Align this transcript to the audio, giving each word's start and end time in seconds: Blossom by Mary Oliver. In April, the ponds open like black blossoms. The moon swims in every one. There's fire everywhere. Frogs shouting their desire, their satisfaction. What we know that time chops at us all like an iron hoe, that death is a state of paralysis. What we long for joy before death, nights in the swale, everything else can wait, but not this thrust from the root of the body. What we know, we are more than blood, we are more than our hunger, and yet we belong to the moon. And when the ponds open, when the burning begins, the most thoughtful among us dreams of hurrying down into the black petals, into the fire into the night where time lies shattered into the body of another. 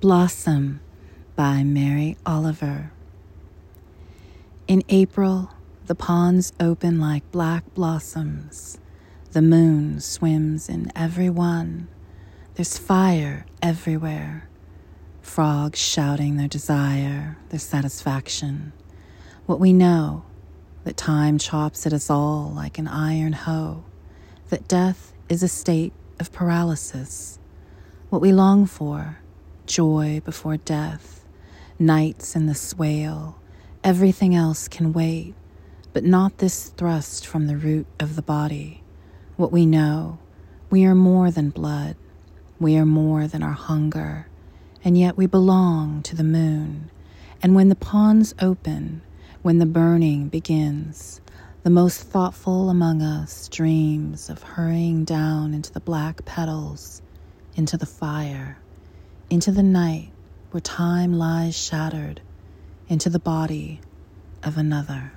Blossom 0.00 0.78
by 1.34 1.64
Mary 1.64 2.16
Oliver. 2.24 2.92
In 4.68 4.84
April, 4.88 5.50
the 5.86 5.96
ponds 5.96 6.52
open 6.60 7.00
like 7.00 7.28
black 7.32 7.64
blossoms. 7.74 8.78
The 9.32 9.42
moon 9.42 9.98
swims 9.98 10.68
in 10.68 10.92
every 10.94 11.28
one. 11.28 11.88
There's 12.54 12.78
fire 12.78 13.44
everywhere. 13.60 14.48
Frogs 15.20 15.80
shouting 15.80 16.36
their 16.36 16.46
desire, 16.46 17.36
their 17.48 17.58
satisfaction. 17.58 18.72
What 19.46 19.58
we 19.58 19.72
know 19.72 20.24
that 20.84 20.96
time 20.96 21.38
chops 21.38 21.86
at 21.86 21.92
us 21.92 22.08
all 22.08 22.52
like 22.54 22.78
an 22.78 22.86
iron 22.86 23.32
hoe, 23.32 23.82
that 24.50 24.68
death 24.68 25.12
is 25.28 25.42
a 25.42 25.48
state 25.48 25.92
of 26.20 26.30
paralysis. 26.30 27.40
What 28.10 28.22
we 28.22 28.32
long 28.32 28.64
for 28.64 29.18
joy 29.68 30.20
before 30.24 30.56
death, 30.56 31.24
nights 31.78 32.34
in 32.34 32.46
the 32.46 32.54
swale, 32.54 33.38
everything 33.84 34.34
else 34.34 34.66
can 34.66 34.92
wait, 34.92 35.34
but 35.92 36.02
not 36.02 36.38
this 36.38 36.70
thrust 36.70 37.26
from 37.26 37.46
the 37.46 37.56
root 37.56 37.86
of 38.00 38.16
the 38.16 38.22
body. 38.22 38.82
What 39.36 39.52
we 39.52 39.66
know, 39.66 40.18
we 40.70 40.84
are 40.86 40.94
more 40.94 41.30
than 41.30 41.50
blood, 41.50 41.96
we 42.58 42.76
are 42.78 42.86
more 42.86 43.28
than 43.28 43.42
our 43.42 43.52
hunger, 43.52 44.26
and 44.82 44.98
yet 44.98 45.16
we 45.16 45.26
belong 45.26 46.02
to 46.04 46.16
the 46.16 46.24
moon. 46.24 46.90
And 47.42 47.54
when 47.54 47.68
the 47.68 47.76
ponds 47.76 48.34
open, 48.40 49.02
when 49.42 49.58
the 49.58 49.66
burning 49.66 50.28
begins, 50.28 51.20
the 51.62 51.70
most 51.70 52.02
thoughtful 52.02 52.70
among 52.70 53.02
us 53.02 53.48
dreams 53.48 54.30
of 54.30 54.42
hurrying 54.42 55.04
down 55.04 55.52
into 55.52 55.72
the 55.72 55.80
black 55.80 56.24
petals, 56.24 57.02
into 57.54 57.76
the 57.76 57.86
fire 57.86 58.56
into 59.30 59.50
the 59.52 59.62
night 59.62 60.10
where 60.50 60.60
time 60.60 61.12
lies 61.12 61.54
shattered 61.54 62.20
into 62.88 63.10
the 63.10 63.18
body 63.18 63.80
of 64.42 64.56
another. 64.56 65.12